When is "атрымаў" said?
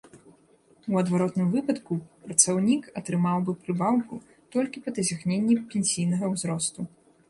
3.03-3.37